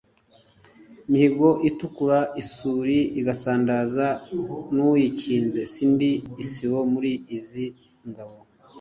Mihigo 1.09 1.49
itikura 1.69 2.19
isuli 2.41 2.99
igasandaza 3.19 4.05
n’uyikinze, 4.75 5.59
si 5.71 5.83
ndi 5.93 6.11
isibo 6.43 6.79
muli 6.91 7.11
izi 7.37 7.65
ngabo 8.09 8.37